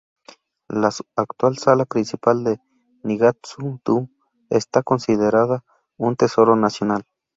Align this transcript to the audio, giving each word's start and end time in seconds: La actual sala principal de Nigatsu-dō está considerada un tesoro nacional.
La 0.81 0.89
actual 1.15 1.59
sala 1.59 1.85
principal 1.85 2.43
de 2.43 2.59
Nigatsu-dō 3.03 4.09
está 4.49 4.81
considerada 4.81 5.63
un 5.95 6.15
tesoro 6.15 6.55
nacional. 6.55 7.03